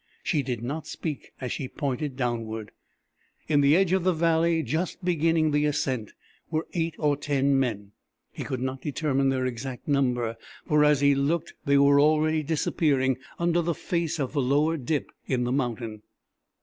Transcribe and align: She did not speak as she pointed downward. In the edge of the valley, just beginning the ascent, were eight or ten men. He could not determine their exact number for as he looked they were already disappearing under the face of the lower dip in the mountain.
She 0.23 0.41
did 0.41 0.63
not 0.63 0.87
speak 0.87 1.31
as 1.39 1.51
she 1.51 1.67
pointed 1.67 2.15
downward. 2.15 2.71
In 3.47 3.61
the 3.61 3.75
edge 3.75 3.93
of 3.93 4.03
the 4.03 4.13
valley, 4.13 4.63
just 4.63 5.05
beginning 5.05 5.51
the 5.51 5.65
ascent, 5.67 6.13
were 6.49 6.65
eight 6.73 6.95
or 6.97 7.15
ten 7.15 7.59
men. 7.59 7.91
He 8.31 8.43
could 8.43 8.61
not 8.61 8.81
determine 8.81 9.29
their 9.29 9.45
exact 9.45 9.87
number 9.87 10.37
for 10.67 10.83
as 10.83 11.01
he 11.01 11.13
looked 11.13 11.53
they 11.65 11.77
were 11.77 12.01
already 12.01 12.41
disappearing 12.41 13.17
under 13.37 13.61
the 13.61 13.75
face 13.75 14.19
of 14.19 14.33
the 14.33 14.41
lower 14.41 14.75
dip 14.75 15.11
in 15.27 15.43
the 15.43 15.51
mountain. 15.51 16.01